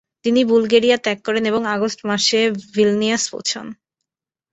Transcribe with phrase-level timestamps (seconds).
[0.25, 2.39] তিনি বুলগেরিয়া ত্যাগ করেন এবং আগস্ট মাসে
[2.75, 3.67] ভিলনিয়াস পৌঁছান।